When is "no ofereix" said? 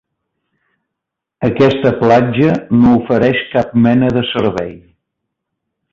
2.79-3.45